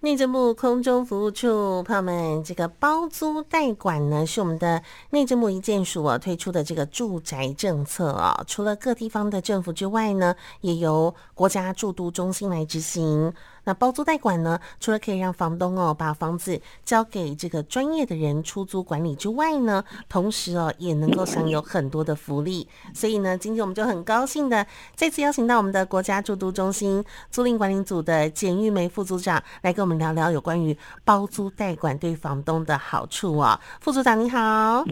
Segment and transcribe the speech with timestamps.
[0.00, 8.44] 内政部空中服务处朋友们，这个包租代管呢，是我们的内政部一建署啊推出的这个住宅政策啊。
[8.46, 13.32] 除了各地方的政府之外呢，也由国家住都中心来执行。
[13.64, 22.68] 那包租代管呢，除了可以让房东哦把房子交给这个专业的人出租管理之外呢，同时哦也能够享有很多的福利。
[22.94, 33.60] 所以呢，今天我们就很高兴的再次邀请到我们的国家住都中心租赁管理组的简玉梅副组长来跟我们聊聊有关于包租代管对房东的好处啊。
[33.80, 34.84] 副组长你好，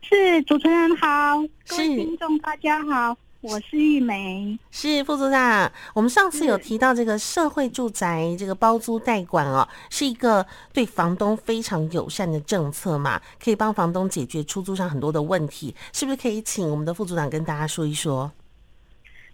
[0.00, 3.16] 是主持人好，是各位听众大家好。
[3.40, 5.72] 我是玉梅，是副组长。
[5.92, 18.30] 我们上次有提到这个社会住宅这个包租代管哦，是一个对房东非常友善的政策嘛，可以帮房东解决出租上很多的问题，是不是可以请我们的副组长跟大家说一说？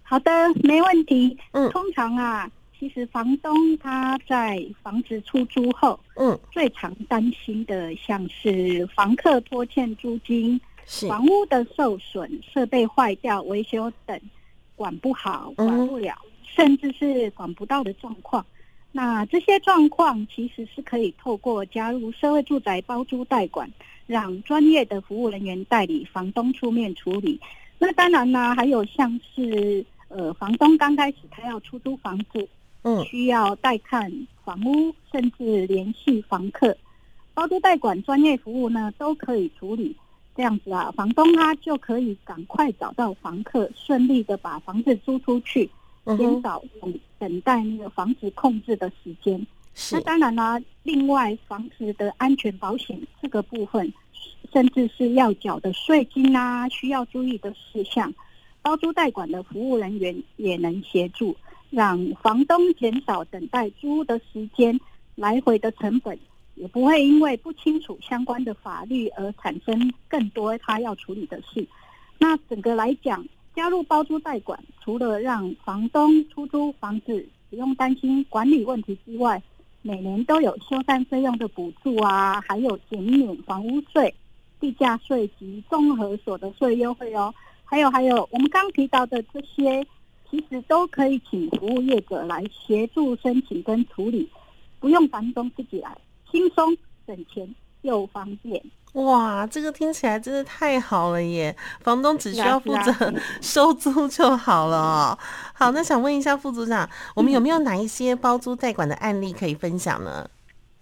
[0.01, 0.31] 好的，
[0.63, 1.37] 没问题。
[1.51, 10.59] 嗯，通常啊，其实房东他在房子出租后，嗯，最常担心的像是房客拖欠租金。
[11.07, 14.19] 房屋的受损、设备坏掉、维修等，
[14.75, 18.43] 管不好、管不了，嗯、甚至是管不到的状况。
[18.91, 23.71] 那这些状况其实是可以透过加入社会住宅包租代管，
[24.07, 27.39] 让专业的服务人员代理房东出面处理。
[27.77, 32.49] 那当然呢，还有像是呃，房东刚开始他要出租房子，
[32.89, 34.11] 嗯，需要带看
[34.43, 36.75] 房屋，甚至联系房客，
[37.33, 39.95] 包租代管专业服务呢都可以处理。
[40.35, 45.69] 这样子啊，房东他就可以赶快找到房客，顺利的把房子租出去，
[46.17, 49.45] 减少等等待那个房子控制的时间。
[49.91, 53.91] 那当然啦、啊，另外房子的安全保险这个部分，
[54.53, 58.13] 甚至是要缴的税金啊，需要注意的事项，
[58.61, 61.35] 包租代管的服务人员也能协助，
[61.69, 64.79] 让房东减少等待租屋的时间，
[65.15, 66.17] 来回的成本。
[66.55, 71.65] 也不会因为不清楚相关的法律而产生更多他要处理的事。
[72.17, 79.41] 那整个来讲，加入包租代管，除了让房东出租房子不用担心管理问题之外，
[79.81, 84.13] 每年都有修缮费用的补助啊，还有减免房屋税、
[84.59, 87.33] 地价税及综合所得税优惠哦。
[87.63, 89.87] 还有还有，我们刚提到的这些，
[90.29, 94.29] 其实都可以请服务业者来协助申请跟处理，
[94.79, 95.95] 不用房东自己来。
[96.31, 98.63] 轻松省钱又方便，
[98.93, 99.47] 哇！
[99.47, 101.55] 这个听起来真的太好了耶！
[101.81, 105.17] 房东只需要负责收租就好了哦。
[105.53, 110.29] 好，那想问一下副组长，我们有没有哪一些包租代管的案例可以分享呢？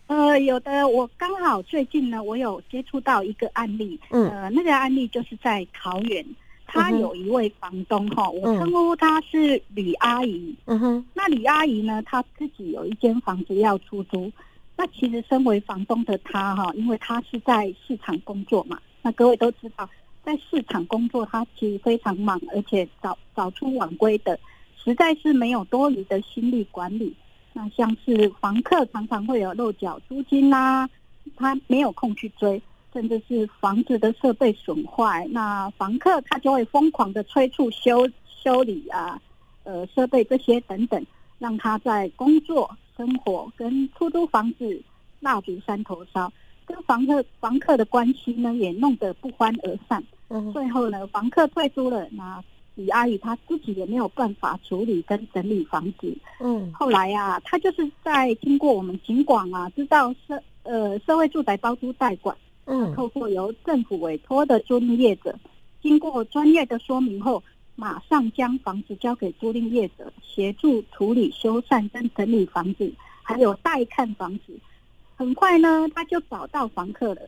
[0.07, 6.25] 呃，有的，我刚好最近呢，我有接触到一个案例，嗯，呃，那个案例就是在桃园，
[6.67, 14.31] 他有一位房东哈，嗯，我称呼他是李阿姨，嗯哼，那李阿姨呢，她自己有一间房子要出租。
[14.75, 19.89] 那其实，身为房东的她哈，因为她是在市场工作嘛，那各位都知道，
[20.23, 24.37] 在市场工作，她其实非常忙，而且早早出晚归的，
[24.83, 27.15] 实在是没有多余的心力管理。
[27.53, 30.87] 那像是房客常常会有漏缴租金啦，
[31.35, 32.61] 她没有空去追，
[32.97, 39.21] 甚至是房子的设备损坏，那房客他就会疯狂的催促修修理啊，
[39.65, 41.05] 呃，设备这些等等，
[41.37, 42.75] 让他在工作。
[42.97, 44.81] 生活跟出租房子
[45.19, 46.33] 蜡烛三头烧，
[46.65, 50.03] 跟房客房客的关系呢也弄得不欢而散。
[50.29, 52.43] 嗯，最后呢，房客退租了，那
[52.73, 56.11] 李阿姨她自己也没有办法处理跟整理房子。
[56.39, 62.35] 嗯，后来啊，她就是在经过我们警广啊，知道社呃社会住宅包租代管，
[62.67, 65.35] 嗯，透过由政府委托的租赁业者，
[65.81, 67.43] 经过专业的说明后。
[67.79, 72.91] 马上将房子交给租赁业者协助处理、修缮跟整理房子，
[73.21, 74.59] 还有带看房子。
[75.15, 77.21] 很快呢，他就找到房客了。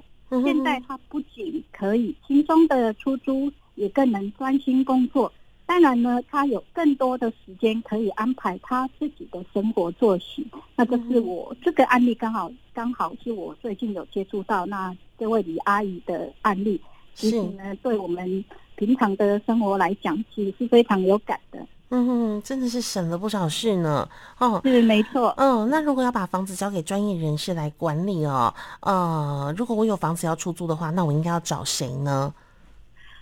[0.44, 5.32] 现在他不仅可以轻松的出租，也更能专心工作。
[5.70, 10.50] 当然呢，他有更多的时间可以安排他自己的生活作息。
[10.76, 16.82] 那这是我这个案例，刚好刚好是我最近有接触到那这位李阿姨的案例。
[17.14, 18.44] 其实呢，对我们。
[18.76, 21.60] 平常的生活来讲，其实是非常有感的。
[21.90, 24.08] 嗯哼，真的是省了不少事呢。
[24.38, 25.34] 哦，是没错。
[25.36, 32.34] 嗯，那如果要把房子交给专业人士来管理哦，呃，如果我有房子要出租的话，那我应该要找谁呢？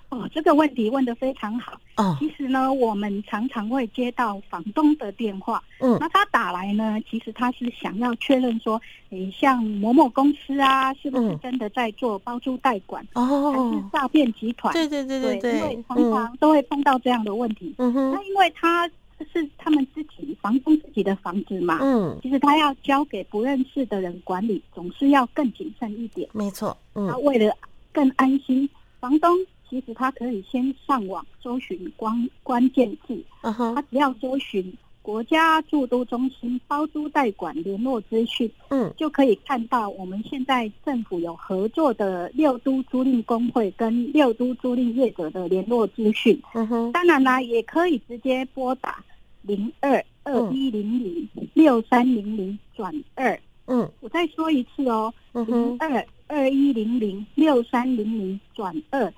[0.09, 1.80] 哦，这个问题问得非常好。
[1.98, 5.62] 哦，其实呢，我们常常会接到房东的电话。
[5.80, 13.06] 嗯，那他打来呢，其实他是想要确认说，诶，像某某公司啊，是不是真的在做包租代管？
[13.15, 14.74] 哦，还是诈骗集团？
[14.74, 17.75] 对对对对对，因为常常都会碰到这样的问题。
[17.77, 18.89] 嗯哼，那因为他
[19.19, 26.30] 这是他们自己房东自己的房子嘛，嗯，其实他要交给不认识的人管理，总是要更谨慎一点。
[26.31, 27.51] 没错，嗯，他为了
[27.92, 28.69] 更安心，
[29.01, 29.36] 房东
[29.69, 46.40] 其实他可以先上网搜寻关关键字，他只要搜寻国家住都中心包租代管联络资讯，嗯，就可以看到我们现在政府有合作的六都租赁公会跟六都租赁业者的联络资讯。
[46.54, 49.04] 嗯哼，当然啦，也可以直接拨打。
[49.44, 59.14] 零二二一零零六三零零转二，嗯，我再说一次哦，零二二一零零六三零零转二，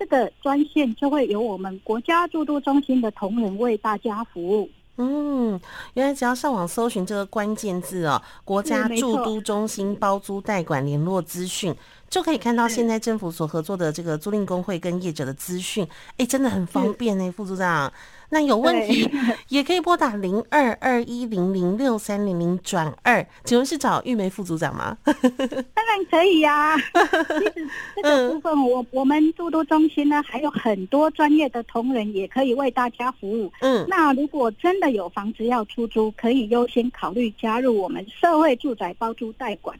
[0.00, 4.70] 这个专线就会由我们国家驻都中心的同仁为大家服务。
[4.96, 5.60] 嗯，
[5.92, 11.74] 原来只要上网搜寻这个关键字哦，国家驻都中心包租代管联络资讯，
[12.10, 15.86] 就可以看到现在政府所合作的这个租赁工会跟业者的资讯。
[16.16, 17.90] 哎，真的很方便呢，副组长。
[18.32, 19.10] 那有问题
[19.48, 24.96] 也可以拨打零二二一零零六三零零转二，请问是找玉梅副组长吗？
[25.04, 26.76] 当然可以呀、啊。
[26.76, 33.52] 其实 这个部分，我我们住都中心呢，还有很多专业的同仁也可以为大家服务。
[33.60, 39.76] 嗯，那如果真的有房子要出租，可以优先考虑加入我们社会住宅包租代管，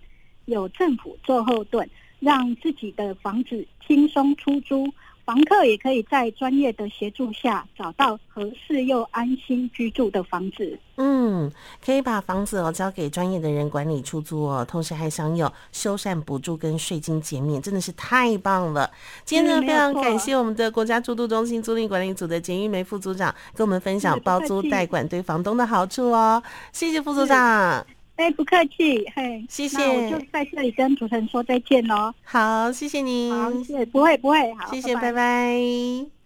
[0.47, 1.89] 有政府做后盾，
[2.21, 4.87] 让自己的房子轻松出租。
[5.23, 10.77] 房客也可以在专业的协助下找到合适又安心居住的房子。
[10.97, 11.49] 嗯，
[11.85, 18.91] 可以把房子哦交给专业的人管理出租哦，同时还享有修缮补助跟税金减免，真的是太棒了。
[19.25, 26.43] 今天呢，非常感谢我们的国家住都中心租赁管理组的简玉梅副组长跟我们分享包租代管对房东的好处哦。
[26.73, 27.87] 谢谢副组长。
[28.21, 29.79] 哎，不客气，嘿，谢谢。
[29.79, 32.13] 那我就在这里跟主持人说再见喽。
[32.23, 33.33] 好，谢谢您。
[33.35, 35.11] 好，谢谢，不会不会，好，谢谢，拜拜。
[35.11, 36.20] 拜拜。